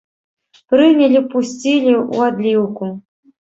[0.73, 2.93] Прынялі, пусцілі ў адліўку.